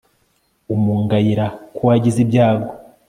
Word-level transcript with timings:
umuganyira 0.73 1.45
ko 1.75 1.81
wagize 1.89 2.17
ibyago 2.25 2.69